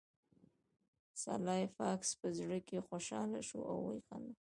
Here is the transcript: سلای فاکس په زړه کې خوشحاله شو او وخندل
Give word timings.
سلای 1.21 1.63
فاکس 1.75 2.09
په 2.19 2.27
زړه 2.37 2.57
کې 2.67 2.77
خوشحاله 2.87 3.39
شو 3.47 3.59
او 3.71 3.77
وخندل 3.87 4.35